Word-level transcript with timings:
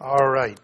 All 0.00 0.28
right. 0.28 0.60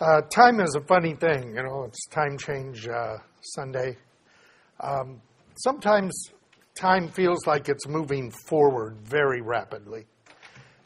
Uh, 0.00 0.20
time 0.22 0.58
is 0.58 0.74
a 0.74 0.80
funny 0.80 1.14
thing, 1.14 1.54
you 1.54 1.62
know. 1.62 1.84
It's 1.84 2.08
time 2.08 2.36
change 2.36 2.88
uh, 2.88 3.18
Sunday. 3.40 3.96
Um, 4.80 5.22
sometimes 5.58 6.32
time 6.74 7.08
feels 7.08 7.46
like 7.46 7.68
it's 7.68 7.86
moving 7.86 8.32
forward 8.32 8.96
very 9.00 9.42
rapidly. 9.42 10.06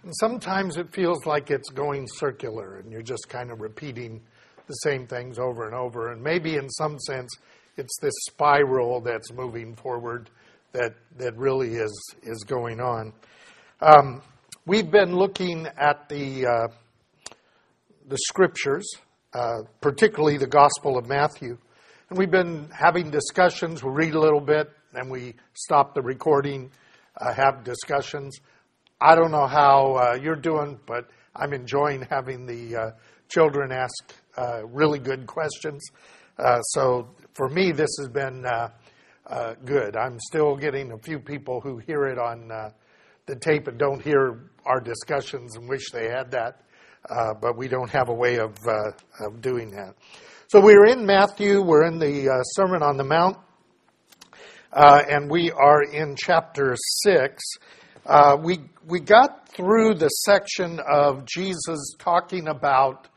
And 0.03 0.13
sometimes 0.17 0.77
it 0.77 0.93
feels 0.93 1.25
like 1.25 1.51
it's 1.51 1.71
going 1.71 2.07
circular 2.09 2.77
and 2.77 2.93
you're 2.93 3.01
just 3.01 3.31
kind 3.31 3.51
of 3.51 3.63
repeating 3.63 4.21
the 4.67 4.75
same 4.75 5.07
things 5.07 5.39
over 5.39 5.65
and 5.65 5.75
over. 5.75 6.13
And 6.13 6.23
maybe 6.23 6.57
in 6.57 6.69
some 6.69 6.99
sense, 6.99 7.35
it's 7.79 7.99
this 8.03 8.15
spiral 8.29 9.01
that's 9.01 9.33
moving 9.33 9.75
forward 9.77 10.29
that, 10.73 10.95
that 11.17 11.35
really 11.39 11.77
is, 11.77 12.15
is 12.23 12.45
going 12.45 12.81
on. 12.81 13.15
Um, 13.81 14.21
we've 14.67 14.91
been 14.91 15.17
looking 15.17 15.67
at 15.79 16.07
the 16.11 16.47
uh, 16.47 16.69
the 18.07 18.19
scriptures, 18.19 18.89
uh, 19.33 19.63
particularly 19.81 20.37
the 20.37 20.47
Gospel 20.47 20.99
of 20.99 21.07
Matthew. 21.07 21.59
And 22.09 22.19
we've 22.19 22.31
been 22.31 22.69
having 22.73 23.11
discussions. 23.11 23.83
We 23.83 23.91
read 23.91 24.15
a 24.15 24.21
little 24.21 24.41
bit, 24.41 24.71
and 24.95 25.11
we 25.11 25.35
stop 25.55 25.95
the 25.95 26.03
recording, 26.03 26.71
uh, 27.21 27.33
have 27.33 27.63
discussions. 27.63 28.39
I 29.01 29.15
don't 29.15 29.31
know 29.31 29.47
how 29.47 29.95
uh, 29.95 30.19
you're 30.21 30.37
doing, 30.37 30.79
but 30.87 31.09
I'm 31.37 31.53
enjoying 31.53 32.07
having 32.11 32.47
the 32.47 32.77
uh, 32.77 32.91
children 33.29 33.73
ask 33.73 33.93
uh, 34.37 34.67
really 34.67 34.99
good 34.99 35.27
questions. 35.27 35.83
Uh, 36.39 36.61
so 36.63 37.09
for 37.35 37.49
me, 37.49 37.73
this 37.73 37.91
has 38.01 38.09
been 38.09 38.45
good. 39.65 39.97
I'm 39.97 40.19
still 40.19 40.57
getting 40.57 40.93
a 40.93 40.99
few 40.99 41.21
people 41.21 41.61
who 41.61 41.79
hear 41.79 42.05
it 42.07 42.19
on 42.19 42.49
the 43.27 43.37
tape 43.37 43.69
and 43.69 43.79
don't 43.79 44.03
hear 44.03 44.51
our 44.67 44.81
discussions 44.81 45.57
and 45.57 45.69
wish 45.69 45.91
they 45.93 46.09
had 46.09 46.33
that 46.33 46.63
uh, 47.09 47.35
but 47.41 47.57
we 47.57 47.69
don't 47.69 47.91
have 47.91 48.09
a 48.09 48.15
way 48.15 48.39
of, 48.39 48.57
uh, 48.67 48.91
of 49.21 49.41
doing 49.41 49.71
that. 49.71 49.95
So 50.49 50.61
we're 50.61 50.87
in 50.87 51.07
Matthew, 51.07 51.63
we're 51.63 51.87
in 51.87 51.99
the 51.99 52.29
uh, 52.29 52.43
Sermon 52.43 52.83
on 52.83 52.97
the 52.97 53.05
Mount, 53.05 53.39
uh, 54.73 55.03
and 55.09 55.31
we 55.31 55.51
are 55.53 55.83
in 55.83 56.17
chapter 56.17 56.77
6. 57.05 57.43
Uh, 58.05 58.37
we, 58.41 58.59
we 58.87 59.01
got 59.01 59.49
through 59.49 59.95
the 59.95 60.09
section 60.09 60.81
of 60.81 61.25
Jesus 61.25 61.95
talking 61.99 62.49
about 62.49 63.09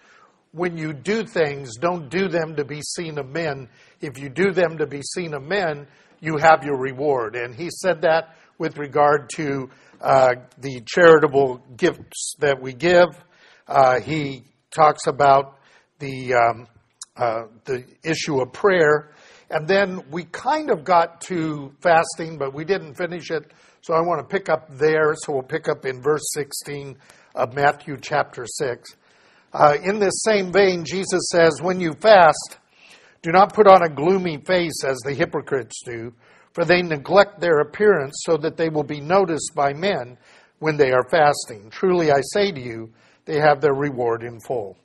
when 0.52 0.78
you 0.78 0.94
do 0.94 1.26
things, 1.26 1.78
don't 1.78 2.10
do 2.10 2.28
them 2.28 2.56
to 2.56 2.64
be 2.64 2.82
seen 2.82 3.18
of 3.18 3.28
men. 3.28 3.68
If 4.02 4.20
you 4.20 4.30
do 4.30 4.52
them 4.52 4.78
to 4.78 4.86
be 4.86 5.02
seen 5.02 5.34
of 5.34 5.42
men, 5.42 5.88
you 6.22 6.38
have 6.38 6.64
your 6.64 6.78
reward. 6.78 7.36
And 7.36 7.56
he 7.56 7.70
said 7.72 8.02
that 8.02 8.36
with 8.60 8.78
regard 8.78 9.30
to 9.36 9.70
uh, 10.00 10.36
the 10.60 10.82
charitable 10.86 11.62
gifts 11.76 12.36
that 12.40 12.62
we 12.62 12.74
give, 12.74 13.08
uh, 13.68 14.00
he 14.00 14.44
talks 14.72 15.08
about 15.08 15.60
the 16.00 16.34
um, 16.34 16.68
uh, 17.16 17.44
the 17.66 17.86
issue 18.04 18.42
of 18.42 18.52
prayer, 18.52 19.12
and 19.50 19.68
then 19.68 20.04
we 20.10 20.24
kind 20.26 20.70
of 20.70 20.84
got 20.84 21.22
to 21.22 21.72
fasting, 21.80 22.38
but 22.38 22.54
we 22.54 22.66
didn't 22.66 22.96
finish 22.96 23.30
it. 23.30 23.52
So 23.82 23.94
I 23.94 24.00
want 24.00 24.22
to 24.22 24.34
pick 24.34 24.50
up 24.50 24.68
there. 24.78 25.14
So 25.14 25.34
we'll 25.34 25.44
pick 25.44 25.68
up 25.68 25.86
in 25.86 26.02
verse 26.02 26.24
16 26.34 26.98
of 27.36 27.54
Matthew 27.54 27.98
chapter 28.02 28.46
6. 28.48 28.96
Uh, 29.52 29.78
in 29.84 30.00
this 30.00 30.24
same 30.24 30.52
vein, 30.52 30.84
Jesus 30.86 31.30
says, 31.32 31.62
When 31.62 31.80
you 31.80 31.94
fast, 31.94 32.58
do 33.22 33.32
not 33.32 33.54
put 33.54 33.68
on 33.68 33.84
a 33.84 33.94
gloomy 33.94 34.38
face 34.38 34.84
as 34.84 34.98
the 35.06 35.14
hypocrites 35.14 35.82
do, 35.86 36.14
for 36.54 36.66
they 36.66 36.82
neglect 36.82 37.40
their 37.40 37.60
appearance 37.60 38.14
so 38.26 38.38
that 38.38 38.58
they 38.58 38.70
will 38.70 38.84
be 38.84 39.02
noticed 39.02 39.52
by 39.54 39.74
men 39.74 40.18
when 40.60 40.78
they 40.78 40.92
are 40.92 41.08
fasting. 41.10 41.70
Truly 41.70 42.12
I 42.12 42.22
say 42.34 42.52
to 42.52 42.62
you, 42.62 42.92
they 43.26 43.40
have 43.40 43.62
their 43.62 43.74
reward 43.74 44.24
in 44.24 44.40
full. 44.40 44.78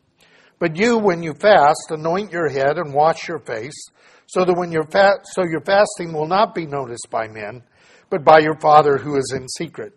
But 0.59 0.77
you, 0.77 0.99
when 0.99 1.23
you 1.23 1.35
fast, 1.35 1.91
anoint 1.91 2.33
your 2.33 2.49
head 2.49 2.79
and 2.79 2.93
wash 2.93 3.29
your 3.29 3.39
face, 3.39 3.79
so 4.27 4.45
that 4.45 4.57
when 4.57 4.73
your 4.73 4.85
fa- 4.85 5.21
so 5.25 5.45
your 5.45 5.61
fasting 5.61 6.13
will 6.13 6.27
not 6.27 6.55
be 6.55 6.67
noticed 6.67 7.09
by 7.11 7.29
men, 7.29 7.63
but 8.11 8.25
by 8.25 8.41
your 8.41 8.59
Father 8.61 8.99
who 8.99 9.17
is 9.17 9.33
in 9.37 9.49
secret. 9.49 9.93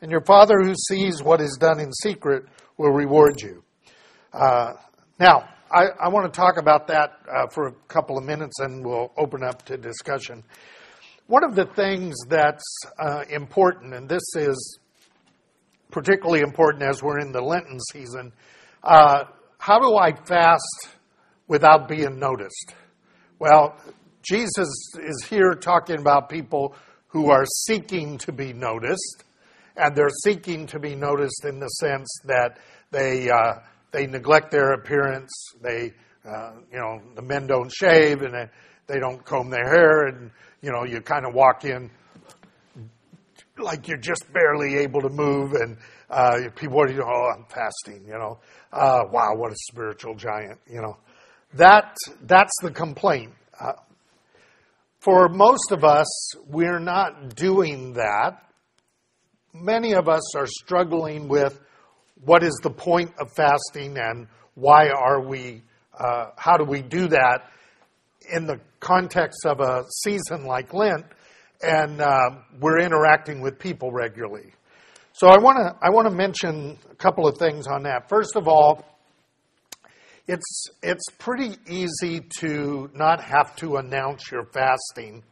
And 0.00 0.10
your 0.10 0.24
Father 0.24 0.56
who 0.62 0.74
sees 0.88 1.22
what 1.22 1.40
is 1.40 1.56
done 1.58 1.80
in 1.80 1.92
secret 1.92 2.44
will 2.76 2.92
reward 2.92 3.40
you. 3.40 3.62
Uh, 4.32 4.72
now, 5.18 5.48
I, 5.70 5.86
I, 6.00 6.08
want 6.08 6.32
to 6.32 6.36
talk 6.36 6.56
about 6.56 6.88
that 6.88 7.20
uh, 7.28 7.46
for 7.48 7.68
a 7.68 7.72
couple 7.88 8.18
of 8.18 8.24
minutes, 8.24 8.58
and 8.60 8.84
we'll 8.84 9.12
open 9.16 9.42
up 9.42 9.64
to 9.66 9.76
discussion. 9.76 10.42
One 11.26 11.44
of 11.44 11.54
the 11.54 11.66
things 11.66 12.16
that's 12.28 12.64
uh, 12.98 13.24
important, 13.30 13.94
and 13.94 14.08
this 14.08 14.22
is 14.36 14.78
particularly 15.94 16.40
important 16.40 16.82
as 16.82 17.00
we're 17.04 17.20
in 17.20 17.30
the 17.30 17.40
Lenten 17.40 17.78
season. 17.92 18.32
Uh, 18.82 19.22
how 19.58 19.78
do 19.78 19.96
I 19.96 20.12
fast 20.26 20.88
without 21.46 21.86
being 21.88 22.18
noticed? 22.18 22.74
Well, 23.38 23.78
Jesus 24.20 24.68
is 25.00 25.24
here 25.30 25.52
talking 25.52 26.00
about 26.00 26.28
people 26.28 26.74
who 27.06 27.30
are 27.30 27.44
seeking 27.46 28.18
to 28.18 28.32
be 28.32 28.52
noticed, 28.52 29.22
and 29.76 29.94
they're 29.94 30.08
seeking 30.24 30.66
to 30.66 30.80
be 30.80 30.96
noticed 30.96 31.44
in 31.44 31.60
the 31.60 31.68
sense 31.68 32.08
that 32.24 32.58
they 32.90 33.30
uh, 33.30 33.60
they 33.92 34.08
neglect 34.08 34.50
their 34.50 34.72
appearance. 34.72 35.30
They, 35.62 35.92
uh, 36.28 36.54
you 36.72 36.78
know, 36.80 37.02
the 37.14 37.22
men 37.22 37.46
don't 37.46 37.72
shave 37.72 38.22
and 38.22 38.50
they, 38.88 38.98
don't 38.98 39.24
comb 39.24 39.48
their 39.48 39.72
hair, 39.72 40.06
and 40.08 40.32
you 40.60 40.72
know, 40.72 40.84
you 40.84 41.00
kind 41.02 41.24
of 41.24 41.34
walk 41.34 41.64
in 41.64 41.88
like 43.58 43.88
you're 43.88 43.98
just 43.98 44.24
barely 44.32 44.78
able 44.78 45.00
to 45.02 45.08
move, 45.08 45.52
and 45.52 45.76
uh, 46.10 46.50
people 46.56 46.80
are, 46.80 46.88
you 46.88 46.98
know, 46.98 47.06
oh, 47.06 47.30
I'm 47.36 47.44
fasting, 47.44 48.04
you 48.06 48.14
know. 48.14 48.38
Uh, 48.72 49.02
wow, 49.10 49.34
what 49.34 49.52
a 49.52 49.56
spiritual 49.70 50.14
giant, 50.14 50.58
you 50.68 50.80
know. 50.80 50.96
That, 51.54 51.96
that's 52.22 52.52
the 52.62 52.70
complaint. 52.70 53.32
Uh, 53.60 53.72
for 54.98 55.28
most 55.28 55.70
of 55.70 55.84
us, 55.84 56.34
we're 56.46 56.80
not 56.80 57.36
doing 57.36 57.92
that. 57.92 58.42
Many 59.52 59.92
of 59.92 60.08
us 60.08 60.34
are 60.34 60.46
struggling 60.46 61.28
with 61.28 61.60
what 62.24 62.42
is 62.42 62.58
the 62.62 62.70
point 62.70 63.12
of 63.20 63.30
fasting 63.36 63.98
and 63.98 64.26
why 64.54 64.88
are 64.88 65.20
we, 65.20 65.62
uh, 65.96 66.30
how 66.36 66.56
do 66.56 66.64
we 66.64 66.82
do 66.82 67.06
that 67.08 67.50
in 68.32 68.46
the 68.46 68.58
context 68.80 69.46
of 69.46 69.60
a 69.60 69.84
season 70.02 70.44
like 70.46 70.72
Lent 70.72 71.04
and 71.64 72.00
uh, 72.00 72.30
we're 72.60 72.80
interacting 72.80 73.40
with 73.40 73.58
people 73.58 73.90
regularly. 73.90 74.52
So 75.12 75.28
I 75.28 75.38
want 75.38 75.58
to 75.58 75.74
I 75.80 75.90
want 75.90 76.08
to 76.08 76.14
mention 76.14 76.78
a 76.90 76.94
couple 76.96 77.26
of 77.26 77.38
things 77.38 77.66
on 77.66 77.84
that. 77.84 78.08
First 78.08 78.36
of 78.36 78.48
all, 78.48 78.84
it's 80.26 80.66
it's 80.82 81.08
pretty 81.18 81.56
easy 81.68 82.20
to 82.40 82.90
not 82.94 83.22
have 83.22 83.54
to 83.56 83.76
announce 83.76 84.30
your 84.30 84.44
fasting 84.52 85.22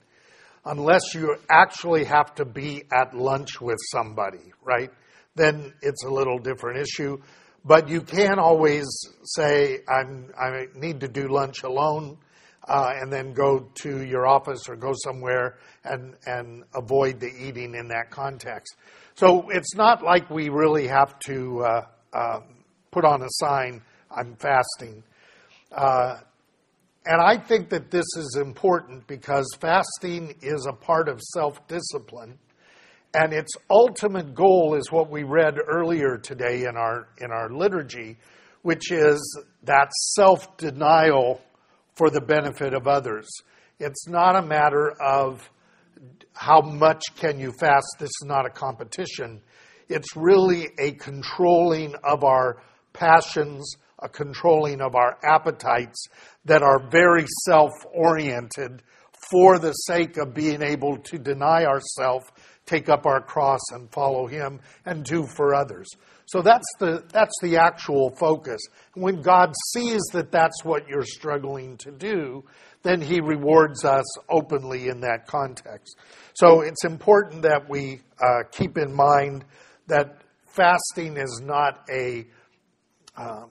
unless 0.64 1.14
you 1.14 1.36
actually 1.50 2.04
have 2.04 2.34
to 2.36 2.44
be 2.44 2.84
at 2.92 3.14
lunch 3.14 3.60
with 3.60 3.78
somebody, 3.90 4.52
right? 4.62 4.90
Then 5.34 5.72
it's 5.82 6.04
a 6.04 6.10
little 6.10 6.38
different 6.38 6.78
issue. 6.78 7.18
But 7.64 7.88
you 7.88 8.00
can 8.00 8.38
always 8.38 8.86
say, 9.22 9.80
I'm, 9.88 10.32
I 10.38 10.66
need 10.74 11.00
to 11.00 11.08
do 11.08 11.28
lunch 11.28 11.62
alone 11.62 12.18
uh, 12.68 12.92
and 12.94 13.12
then 13.12 13.32
go 13.32 13.68
to 13.82 14.04
your 14.04 14.26
office 14.26 14.68
or 14.68 14.76
go 14.76 14.92
somewhere 15.04 15.58
and, 15.84 16.14
and 16.26 16.64
avoid 16.74 17.18
the 17.20 17.28
eating 17.28 17.74
in 17.74 17.88
that 17.88 18.10
context. 18.10 18.76
So 19.14 19.48
it's 19.50 19.74
not 19.74 20.02
like 20.02 20.30
we 20.30 20.48
really 20.48 20.86
have 20.86 21.18
to 21.26 21.60
uh, 21.60 21.86
uh, 22.12 22.40
put 22.90 23.04
on 23.04 23.22
a 23.22 23.28
sign, 23.28 23.82
I'm 24.10 24.36
fasting. 24.36 25.02
Uh, 25.70 26.18
and 27.04 27.20
I 27.20 27.36
think 27.36 27.68
that 27.70 27.90
this 27.90 28.06
is 28.16 28.38
important 28.40 29.06
because 29.08 29.46
fasting 29.60 30.36
is 30.40 30.66
a 30.66 30.72
part 30.72 31.08
of 31.08 31.20
self 31.20 31.66
discipline. 31.66 32.38
And 33.14 33.32
its 33.32 33.52
ultimate 33.68 34.34
goal 34.34 34.74
is 34.74 34.90
what 34.90 35.10
we 35.10 35.22
read 35.22 35.56
earlier 35.66 36.16
today 36.16 36.64
in 36.64 36.76
our, 36.76 37.08
in 37.18 37.30
our 37.30 37.50
liturgy, 37.50 38.16
which 38.62 38.90
is 38.90 39.20
that 39.64 39.90
self 40.14 40.56
denial 40.56 41.42
for 41.94 42.10
the 42.10 42.20
benefit 42.20 42.74
of 42.74 42.86
others. 42.86 43.28
It's 43.78 44.08
not 44.08 44.36
a 44.36 44.42
matter 44.42 44.92
of 45.00 45.48
how 46.34 46.60
much 46.60 47.02
can 47.16 47.38
you 47.38 47.52
fast. 47.58 47.86
This 47.98 48.08
is 48.08 48.26
not 48.26 48.46
a 48.46 48.50
competition. 48.50 49.40
It's 49.88 50.16
really 50.16 50.68
a 50.78 50.92
controlling 50.92 51.94
of 52.04 52.24
our 52.24 52.62
passions, 52.92 53.76
a 53.98 54.08
controlling 54.08 54.80
of 54.80 54.94
our 54.94 55.18
appetites 55.24 56.06
that 56.44 56.62
are 56.62 56.88
very 56.90 57.26
self 57.44 57.70
oriented 57.92 58.82
for 59.30 59.58
the 59.58 59.72
sake 59.72 60.16
of 60.16 60.34
being 60.34 60.62
able 60.62 60.98
to 60.98 61.18
deny 61.18 61.64
ourselves, 61.64 62.26
take 62.66 62.88
up 62.88 63.06
our 63.06 63.20
cross 63.20 63.60
and 63.72 63.90
follow 63.92 64.26
Him, 64.26 64.60
and 64.84 65.04
do 65.04 65.26
for 65.26 65.54
others. 65.54 65.88
So 66.32 66.40
that's 66.40 66.64
the, 66.78 67.04
that's 67.12 67.34
the 67.42 67.58
actual 67.58 68.08
focus. 68.08 68.58
When 68.94 69.20
God 69.20 69.52
sees 69.74 70.00
that 70.14 70.32
that's 70.32 70.64
what 70.64 70.88
you're 70.88 71.04
struggling 71.04 71.76
to 71.76 71.90
do, 71.90 72.44
then 72.82 73.02
He 73.02 73.20
rewards 73.20 73.84
us 73.84 74.06
openly 74.30 74.88
in 74.88 75.00
that 75.00 75.26
context. 75.26 75.98
So 76.32 76.62
it's 76.62 76.86
important 76.86 77.42
that 77.42 77.68
we 77.68 78.00
uh, 78.18 78.44
keep 78.50 78.78
in 78.78 78.94
mind 78.94 79.44
that 79.88 80.22
fasting 80.46 81.18
is 81.18 81.42
not 81.44 81.84
a 81.92 82.26
um, 83.14 83.50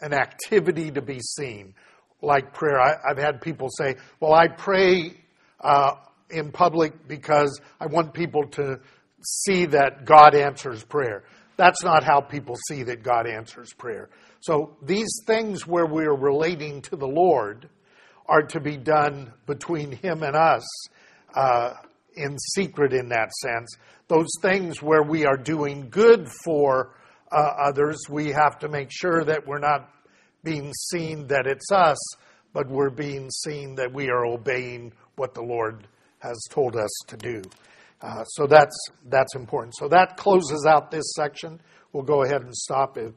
an 0.00 0.12
activity 0.14 0.92
to 0.92 1.02
be 1.02 1.18
seen, 1.18 1.74
like 2.20 2.54
prayer. 2.54 2.80
I, 2.80 2.94
have 3.08 3.18
had 3.18 3.40
people 3.40 3.66
say, 3.68 3.96
"Well, 4.20 4.32
I 4.32 4.46
pray 4.46 5.16
uh, 5.60 5.94
in 6.30 6.52
public 6.52 7.08
because 7.08 7.60
I 7.80 7.86
want 7.86 8.14
people 8.14 8.46
to 8.52 8.78
see 9.22 9.66
that 9.66 10.04
God 10.04 10.36
answers 10.36 10.84
prayer." 10.84 11.24
That's 11.62 11.84
not 11.84 12.02
how 12.02 12.20
people 12.20 12.56
see 12.66 12.82
that 12.82 13.04
God 13.04 13.28
answers 13.28 13.72
prayer. 13.72 14.10
So 14.40 14.76
these 14.82 15.20
things 15.28 15.64
where 15.64 15.86
we're 15.86 16.12
relating 16.12 16.82
to 16.82 16.96
the 16.96 17.06
Lord 17.06 17.68
are 18.26 18.42
to 18.42 18.58
be 18.58 18.76
done 18.76 19.32
between 19.46 19.92
Him 19.92 20.24
and 20.24 20.34
us 20.34 20.64
uh, 21.36 21.74
in 22.16 22.36
secret, 22.56 22.92
in 22.92 23.10
that 23.10 23.30
sense. 23.34 23.76
Those 24.08 24.26
things 24.42 24.82
where 24.82 25.04
we 25.04 25.24
are 25.24 25.36
doing 25.36 25.88
good 25.88 26.28
for 26.42 26.96
uh, 27.30 27.36
others, 27.68 28.00
we 28.10 28.30
have 28.30 28.58
to 28.58 28.68
make 28.68 28.88
sure 28.90 29.22
that 29.22 29.46
we're 29.46 29.60
not 29.60 29.88
being 30.42 30.72
seen 30.90 31.28
that 31.28 31.46
it's 31.46 31.70
us, 31.70 31.98
but 32.52 32.68
we're 32.68 32.90
being 32.90 33.30
seen 33.30 33.76
that 33.76 33.92
we 33.92 34.10
are 34.10 34.26
obeying 34.26 34.92
what 35.14 35.32
the 35.32 35.42
Lord 35.42 35.86
has 36.18 36.42
told 36.50 36.74
us 36.74 36.90
to 37.06 37.16
do. 37.16 37.40
Uh, 38.02 38.24
so 38.24 38.46
that's 38.46 38.76
that's 39.06 39.36
important. 39.36 39.74
So 39.76 39.86
that 39.88 40.16
closes 40.16 40.66
out 40.68 40.90
this 40.90 41.12
section. 41.14 41.60
We'll 41.92 42.02
go 42.02 42.24
ahead 42.24 42.42
and 42.42 42.54
stop 42.54 42.98
it. 42.98 43.14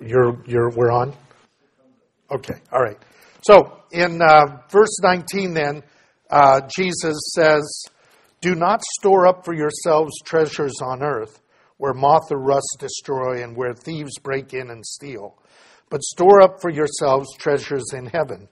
You're 0.00 0.38
you're 0.46 0.70
we're 0.70 0.92
on. 0.92 1.14
Okay, 2.30 2.54
all 2.70 2.82
right. 2.82 2.98
So 3.42 3.80
in 3.92 4.20
uh, 4.22 4.58
verse 4.70 4.98
19, 5.02 5.54
then 5.54 5.82
uh, 6.30 6.60
Jesus 6.76 7.16
says, 7.34 7.84
"Do 8.42 8.54
not 8.54 8.82
store 9.00 9.26
up 9.26 9.44
for 9.44 9.54
yourselves 9.54 10.12
treasures 10.24 10.74
on 10.82 11.02
earth, 11.02 11.40
where 11.78 11.94
moth 11.94 12.30
or 12.30 12.38
rust 12.38 12.76
destroy, 12.78 13.42
and 13.42 13.56
where 13.56 13.72
thieves 13.72 14.18
break 14.22 14.52
in 14.52 14.70
and 14.70 14.84
steal, 14.84 15.38
but 15.88 16.02
store 16.02 16.42
up 16.42 16.60
for 16.60 16.70
yourselves 16.70 17.28
treasures 17.38 17.84
in 17.94 18.06
heaven, 18.06 18.48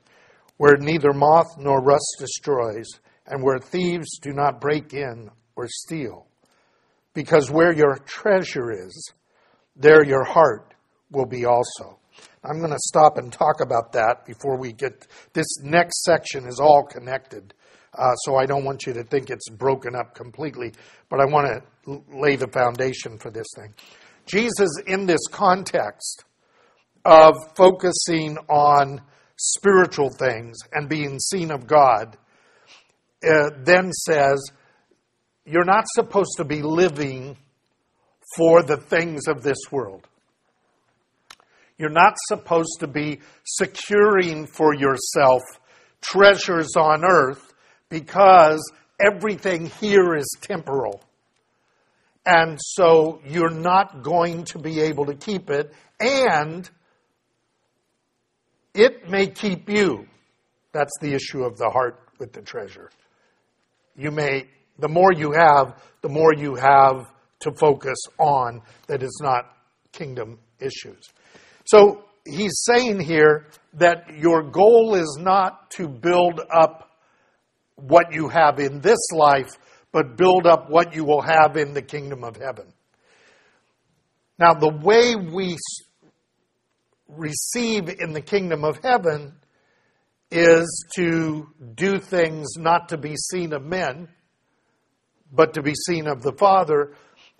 where 0.57 0.79
neither 0.79 1.13
moth 1.13 1.59
nor 1.59 1.83
rust 1.83 2.17
destroys." 2.19 2.87
And 3.31 3.43
where 3.43 3.59
thieves 3.59 4.19
do 4.19 4.33
not 4.33 4.61
break 4.61 4.93
in 4.93 5.31
or 5.57 5.67
steal. 5.69 6.27
Because 7.15 7.51
where 7.51 7.73
your 7.73 7.97
treasure 8.05 8.71
is, 8.71 9.13
there 9.77 10.05
your 10.05 10.25
heart 10.25 10.75
will 11.11 11.27
be 11.27 11.45
also. 11.47 11.99
I'm 12.45 12.59
going 12.59 12.73
to 12.73 12.79
stop 12.79 13.19
and 13.19 13.33
talk 13.33 13.61
about 13.63 13.93
that 13.93 14.27
before 14.27 14.59
we 14.59 14.73
get. 14.73 15.07
This 15.33 15.47
next 15.63 16.03
section 16.03 16.47
is 16.47 16.59
all 16.61 16.85
connected, 16.85 17.55
uh, 17.97 18.15
so 18.25 18.37
I 18.37 18.47
don't 18.47 18.65
want 18.65 18.87
you 18.87 18.93
to 18.95 19.05
think 19.05 19.31
it's 19.31 19.49
broken 19.49 19.95
up 19.95 20.15
completely, 20.15 20.73
but 21.09 21.21
I 21.21 21.25
want 21.25 21.65
to 21.87 22.03
lay 22.13 22.37
the 22.37 22.49
foundation 22.49 23.19
for 23.19 23.31
this 23.31 23.47
thing. 23.57 23.73
Jesus, 24.27 24.71
in 24.87 25.07
this 25.07 25.27
context 25.31 26.25
of 27.05 27.35
focusing 27.57 28.37
on 28.49 29.01
spiritual 29.37 30.11
things 30.19 30.59
and 30.73 30.89
being 30.89 31.19
seen 31.19 31.51
of 31.51 31.67
God, 31.67 32.17
uh, 33.23 33.51
then 33.65 33.93
says, 33.93 34.51
You're 35.45 35.65
not 35.65 35.85
supposed 35.89 36.37
to 36.39 36.45
be 36.45 36.63
living 36.63 37.37
for 38.37 38.63
the 38.63 38.77
things 38.77 39.27
of 39.27 39.43
this 39.43 39.59
world. 39.71 40.07
You're 41.79 41.89
not 41.89 42.15
supposed 42.29 42.81
to 42.81 42.87
be 42.87 43.21
securing 43.45 44.47
for 44.47 44.75
yourself 44.75 45.43
treasures 46.01 46.77
on 46.77 47.05
earth 47.05 47.53
because 47.89 48.61
everything 49.01 49.67
here 49.67 50.15
is 50.15 50.29
temporal. 50.41 51.03
And 52.27 52.59
so 52.61 53.21
you're 53.27 53.51
not 53.51 54.03
going 54.03 54.45
to 54.45 54.59
be 54.59 54.81
able 54.81 55.07
to 55.07 55.15
keep 55.15 55.49
it, 55.49 55.73
and 55.99 56.69
it 58.75 59.09
may 59.09 59.27
keep 59.27 59.69
you. 59.71 60.07
That's 60.73 60.93
the 61.01 61.15
issue 61.15 61.45
of 61.45 61.57
the 61.57 61.71
heart 61.71 61.99
with 62.19 62.33
the 62.33 62.43
treasure 62.43 62.91
you 64.01 64.11
may, 64.11 64.47
the 64.79 64.89
more 64.89 65.13
you 65.13 65.33
have, 65.33 65.81
the 66.03 66.09
more 66.09 66.35
you 66.35 66.55
have 66.55 67.13
to 67.41 67.53
focus 67.53 67.99
on 68.19 68.63
that 68.87 69.03
is 69.03 69.21
not 69.23 69.57
kingdom 69.93 70.39
issues. 70.59 71.11
So 71.65 72.05
he's 72.25 72.63
saying 72.65 73.01
here 73.01 73.47
that 73.75 74.05
your 74.19 74.43
goal 74.43 74.95
is 74.95 75.19
not 75.21 75.71
to 75.73 75.89
build 75.89 76.41
up 76.53 76.91
what 77.77 78.13
you 78.13 78.29
have 78.29 78.59
in 78.59 78.81
this 78.81 79.11
life, 79.13 79.51
but 79.93 80.17
build 80.17 80.47
up 80.47 80.71
what 80.71 80.95
you 80.95 81.05
will 81.05 81.23
have 81.23 81.57
in 81.57 81.75
the 81.75 81.83
kingdom 81.83 82.25
of 82.25 82.37
heaven. 82.37 82.73
Now, 84.39 84.55
the 84.55 84.71
way 84.71 85.17
we 85.17 85.59
receive 87.09 87.89
in 87.89 88.13
the 88.13 88.21
kingdom 88.21 88.65
of 88.65 88.79
heaven 88.83 89.35
is 90.31 90.85
to 90.95 91.49
do 91.75 91.99
things 91.99 92.57
not 92.57 92.91
to 92.91 92.97
be 92.97 93.17
seen 93.17 93.53
of 93.53 93.65
men, 93.65 94.09
but 95.33 95.55
to 95.55 95.63
be 95.63 95.75
seen 95.75 96.07
of 96.07 96.23
the 96.23 96.33
Father. 96.33 96.93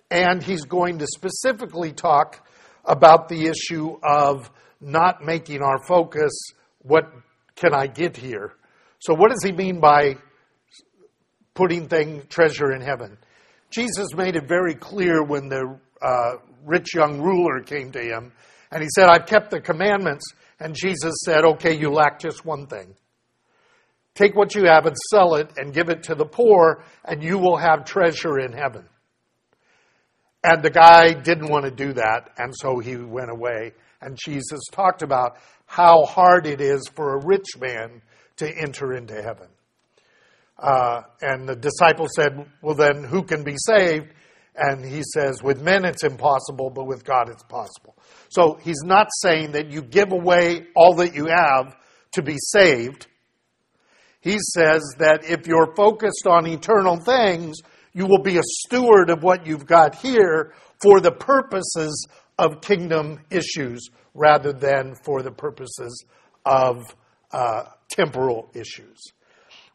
And 0.09 0.43
he's 0.43 0.65
going 0.65 0.99
to 0.99 1.07
specifically 1.07 1.93
talk 1.93 2.45
about 2.83 3.29
the 3.29 3.47
issue 3.47 3.97
of 4.03 4.51
not 4.81 5.23
making 5.23 5.61
our 5.61 5.81
focus 5.85 6.31
what 6.79 7.09
can 7.55 7.73
I 7.73 7.87
get 7.87 8.17
here. 8.17 8.53
So, 8.99 9.13
what 9.13 9.31
does 9.31 9.43
he 9.43 9.51
mean 9.51 9.79
by 9.79 10.17
putting 11.53 11.87
thing 11.87 12.23
treasure 12.27 12.73
in 12.73 12.81
heaven? 12.81 13.17
Jesus 13.69 14.13
made 14.15 14.35
it 14.35 14.47
very 14.47 14.75
clear 14.75 15.23
when 15.23 15.47
the 15.47 15.79
uh, 16.01 16.31
rich 16.65 16.93
young 16.93 17.21
ruler 17.21 17.61
came 17.61 17.91
to 17.91 18.01
him, 18.01 18.33
and 18.71 18.81
he 18.81 18.89
said, 18.95 19.07
"I've 19.07 19.27
kept 19.27 19.51
the 19.51 19.61
commandments." 19.61 20.25
And 20.61 20.75
Jesus 20.75 21.15
said, 21.25 21.43
Okay, 21.43 21.75
you 21.75 21.89
lack 21.89 22.19
just 22.19 22.45
one 22.45 22.67
thing. 22.67 22.95
Take 24.13 24.35
what 24.35 24.53
you 24.53 24.65
have 24.65 24.85
and 24.85 24.95
sell 25.09 25.35
it 25.35 25.49
and 25.57 25.73
give 25.73 25.89
it 25.89 26.03
to 26.03 26.15
the 26.15 26.25
poor, 26.25 26.83
and 27.03 27.23
you 27.23 27.39
will 27.39 27.57
have 27.57 27.83
treasure 27.83 28.37
in 28.37 28.53
heaven. 28.53 28.85
And 30.43 30.61
the 30.61 30.69
guy 30.69 31.13
didn't 31.13 31.49
want 31.49 31.65
to 31.65 31.71
do 31.71 31.93
that, 31.93 32.29
and 32.37 32.53
so 32.55 32.77
he 32.77 32.95
went 32.95 33.31
away. 33.31 33.73
And 34.01 34.17
Jesus 34.23 34.59
talked 34.71 35.01
about 35.01 35.37
how 35.65 36.03
hard 36.05 36.45
it 36.45 36.61
is 36.61 36.87
for 36.93 37.15
a 37.15 37.25
rich 37.25 37.57
man 37.59 38.01
to 38.37 38.47
enter 38.47 38.93
into 38.93 39.15
heaven. 39.15 39.47
Uh, 40.59 41.01
and 41.21 41.49
the 41.49 41.55
disciple 41.55 42.07
said, 42.15 42.45
Well, 42.61 42.75
then 42.75 43.03
who 43.03 43.23
can 43.23 43.43
be 43.43 43.55
saved? 43.57 44.13
And 44.55 44.83
he 44.83 45.01
says, 45.13 45.41
With 45.43 45.61
men 45.61 45.85
it's 45.85 46.03
impossible, 46.03 46.69
but 46.69 46.85
with 46.85 47.03
God 47.03 47.29
it's 47.29 47.43
possible. 47.43 47.95
So 48.29 48.57
he's 48.61 48.83
not 48.83 49.07
saying 49.21 49.53
that 49.53 49.71
you 49.71 49.81
give 49.81 50.11
away 50.11 50.67
all 50.75 50.95
that 50.95 51.15
you 51.15 51.27
have 51.27 51.75
to 52.13 52.21
be 52.21 52.35
saved. 52.37 53.07
He 54.19 54.37
says 54.53 54.83
that 54.99 55.23
if 55.23 55.47
you're 55.47 55.73
focused 55.75 56.27
on 56.27 56.45
eternal 56.45 56.97
things, 56.97 57.57
you 57.93 58.05
will 58.05 58.21
be 58.21 58.37
a 58.37 58.43
steward 58.43 59.09
of 59.09 59.23
what 59.23 59.47
you've 59.47 59.65
got 59.65 59.95
here 59.95 60.53
for 60.81 60.99
the 60.99 61.11
purposes 61.11 62.07
of 62.37 62.61
kingdom 62.61 63.19
issues 63.29 63.89
rather 64.13 64.53
than 64.53 64.95
for 65.03 65.21
the 65.21 65.31
purposes 65.31 66.05
of 66.45 66.95
uh, 67.31 67.63
temporal 67.89 68.49
issues, 68.53 68.99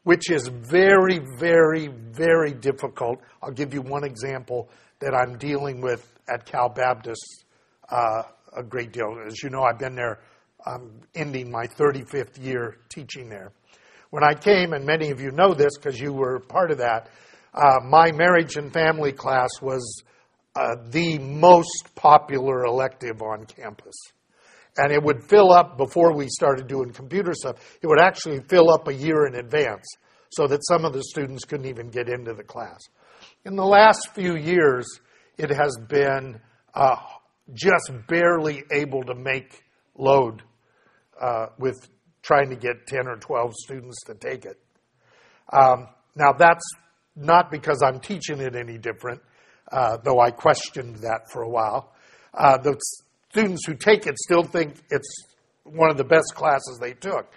which 0.07 0.31
is 0.31 0.47
very, 0.47 1.19
very, 1.37 1.89
very 1.89 2.53
difficult. 2.53 3.19
I'll 3.43 3.51
give 3.51 3.73
you 3.73 3.81
one 3.81 4.05
example 4.05 4.69
that 4.99 5.13
I'm 5.13 5.37
dealing 5.37 5.81
with 5.81 6.09
at 6.29 6.45
Cal 6.45 6.69
Baptist 6.69 7.43
uh, 7.89 8.21
a 8.55 8.63
great 8.63 8.93
deal. 8.93 9.21
As 9.27 9.43
you 9.43 9.49
know, 9.49 9.63
I've 9.63 9.77
been 9.77 9.95
there, 9.95 10.19
I'm 10.65 11.01
ending 11.13 11.51
my 11.51 11.67
35th 11.67 12.41
year 12.41 12.77
teaching 12.87 13.27
there. 13.27 13.51
When 14.09 14.23
I 14.23 14.33
came, 14.33 14.71
and 14.71 14.85
many 14.85 15.11
of 15.11 15.19
you 15.19 15.31
know 15.31 15.53
this 15.53 15.77
because 15.77 15.99
you 15.99 16.13
were 16.13 16.39
part 16.39 16.71
of 16.71 16.77
that, 16.77 17.09
uh, 17.53 17.81
my 17.83 18.13
marriage 18.13 18.55
and 18.55 18.71
family 18.71 19.11
class 19.11 19.49
was 19.61 20.03
uh, 20.55 20.75
the 20.87 21.19
most 21.19 21.93
popular 21.95 22.63
elective 22.63 23.21
on 23.21 23.43
campus. 23.43 23.95
And 24.77 24.91
it 24.91 25.01
would 25.01 25.23
fill 25.23 25.51
up 25.51 25.77
before 25.77 26.15
we 26.15 26.27
started 26.29 26.67
doing 26.67 26.91
computer 26.91 27.33
stuff. 27.33 27.55
It 27.81 27.87
would 27.87 27.99
actually 27.99 28.41
fill 28.47 28.69
up 28.69 28.87
a 28.87 28.93
year 28.93 29.25
in 29.25 29.35
advance 29.35 29.85
so 30.29 30.47
that 30.47 30.65
some 30.67 30.85
of 30.85 30.93
the 30.93 31.03
students 31.03 31.45
couldn't 31.45 31.65
even 31.65 31.89
get 31.89 32.09
into 32.09 32.33
the 32.33 32.43
class. 32.43 32.79
In 33.45 33.55
the 33.55 33.65
last 33.65 34.09
few 34.13 34.35
years, 34.35 34.85
it 35.37 35.49
has 35.49 35.77
been 35.87 36.39
uh, 36.73 36.95
just 37.53 37.91
barely 38.07 38.63
able 38.71 39.03
to 39.03 39.15
make 39.15 39.63
load 39.97 40.43
uh, 41.19 41.47
with 41.57 41.89
trying 42.21 42.49
to 42.49 42.55
get 42.55 42.87
10 42.87 43.07
or 43.07 43.15
12 43.15 43.53
students 43.55 44.03
to 44.05 44.13
take 44.15 44.45
it. 44.45 44.59
Um, 45.51 45.87
now, 46.15 46.33
that's 46.37 46.65
not 47.15 47.49
because 47.49 47.81
I'm 47.81 47.99
teaching 47.99 48.39
it 48.39 48.55
any 48.55 48.77
different, 48.77 49.21
uh, 49.71 49.97
though 50.03 50.19
I 50.19 50.31
questioned 50.31 50.97
that 50.97 51.21
for 51.31 51.41
a 51.41 51.49
while. 51.49 51.93
Uh, 52.33 52.57
the 52.57 52.77
students 53.29 53.65
who 53.65 53.75
take 53.75 54.07
it 54.07 54.17
still 54.17 54.43
think 54.43 54.75
it's 54.89 55.25
one 55.63 55.89
of 55.89 55.97
the 55.97 56.03
best 56.03 56.33
classes 56.35 56.79
they 56.79 56.93
took. 56.93 57.31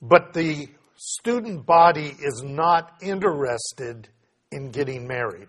But 0.00 0.32
the 0.32 0.68
student 0.96 1.66
body 1.66 2.14
is 2.20 2.42
not 2.44 2.92
interested 3.02 4.08
in 4.50 4.70
getting 4.70 5.06
married. 5.06 5.48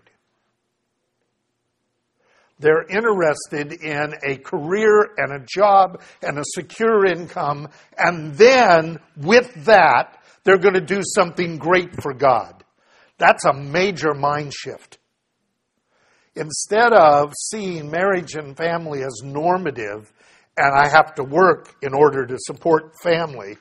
They're 2.58 2.86
interested 2.88 3.72
in 3.72 4.14
a 4.24 4.36
career 4.36 5.10
and 5.16 5.32
a 5.32 5.44
job 5.44 6.00
and 6.22 6.38
a 6.38 6.44
secure 6.54 7.04
income, 7.04 7.68
and 7.98 8.34
then 8.36 9.00
with 9.16 9.52
that, 9.64 10.22
they're 10.44 10.58
going 10.58 10.74
to 10.74 10.80
do 10.80 11.02
something 11.16 11.58
great 11.58 12.00
for 12.00 12.14
God. 12.14 12.64
That's 13.18 13.44
a 13.44 13.52
major 13.52 14.14
mind 14.14 14.52
shift. 14.54 14.98
Instead 16.36 16.92
of 16.92 17.32
seeing 17.50 17.90
marriage 17.90 18.34
and 18.34 18.56
family 18.56 19.02
as 19.02 19.22
normative, 19.22 20.12
and 20.56 20.74
I 20.74 20.88
have 20.88 21.14
to 21.14 21.24
work 21.24 21.74
in 21.82 21.94
order 21.94 22.26
to 22.26 22.36
support 22.38 22.92
family, 23.02 23.56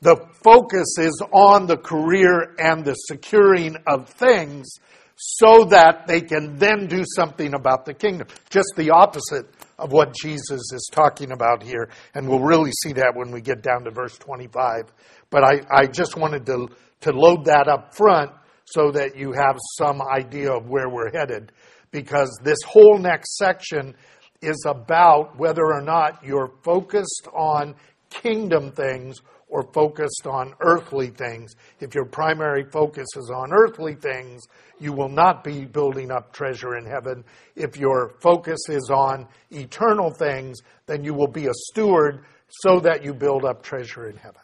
the 0.00 0.16
focus 0.42 0.98
is 0.98 1.22
on 1.32 1.66
the 1.66 1.76
career 1.76 2.54
and 2.58 2.84
the 2.84 2.94
securing 2.94 3.76
of 3.86 4.08
things 4.08 4.68
so 5.16 5.64
that 5.66 6.06
they 6.08 6.20
can 6.20 6.56
then 6.56 6.88
do 6.88 7.04
something 7.16 7.54
about 7.54 7.84
the 7.84 7.94
kingdom. 7.94 8.26
Just 8.50 8.72
the 8.76 8.90
opposite 8.90 9.46
of 9.78 9.92
what 9.92 10.14
Jesus 10.20 10.60
is 10.72 10.90
talking 10.92 11.30
about 11.30 11.62
here. 11.62 11.88
And 12.14 12.28
we'll 12.28 12.40
really 12.40 12.72
see 12.82 12.92
that 12.94 13.12
when 13.14 13.30
we 13.30 13.40
get 13.40 13.62
down 13.62 13.84
to 13.84 13.90
verse 13.90 14.18
25. 14.18 14.92
But 15.30 15.44
I, 15.44 15.60
I 15.70 15.86
just 15.86 16.16
wanted 16.16 16.46
to, 16.46 16.68
to 17.02 17.12
load 17.12 17.44
that 17.44 17.68
up 17.68 17.94
front 17.94 18.32
so 18.64 18.90
that 18.90 19.16
you 19.16 19.32
have 19.32 19.56
some 19.78 20.02
idea 20.02 20.50
of 20.50 20.68
where 20.68 20.88
we're 20.88 21.12
headed. 21.12 21.52
Because 21.92 22.36
this 22.42 22.58
whole 22.66 22.98
next 22.98 23.36
section 23.36 23.94
is 24.40 24.64
about 24.66 25.38
whether 25.38 25.64
or 25.64 25.80
not 25.80 26.24
you're 26.24 26.52
focused 26.64 27.28
on 27.32 27.76
kingdom 28.10 28.72
things 28.72 29.20
or 29.52 29.70
focused 29.74 30.26
on 30.26 30.54
earthly 30.60 31.10
things. 31.10 31.54
If 31.78 31.94
your 31.94 32.06
primary 32.06 32.64
focus 32.64 33.06
is 33.16 33.30
on 33.30 33.52
earthly 33.52 33.94
things, 33.94 34.42
you 34.80 34.94
will 34.94 35.10
not 35.10 35.44
be 35.44 35.66
building 35.66 36.10
up 36.10 36.32
treasure 36.32 36.76
in 36.78 36.86
heaven. 36.86 37.22
If 37.54 37.76
your 37.76 38.14
focus 38.20 38.60
is 38.70 38.90
on 38.90 39.28
eternal 39.50 40.10
things, 40.10 40.60
then 40.86 41.04
you 41.04 41.12
will 41.12 41.30
be 41.30 41.46
a 41.46 41.54
steward 41.54 42.24
so 42.62 42.80
that 42.80 43.04
you 43.04 43.12
build 43.12 43.44
up 43.44 43.62
treasure 43.62 44.08
in 44.08 44.16
heaven. 44.16 44.40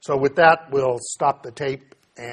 So, 0.00 0.16
with 0.18 0.36
that, 0.36 0.70
we'll 0.70 0.98
stop 1.00 1.42
the 1.42 1.50
tape 1.50 1.94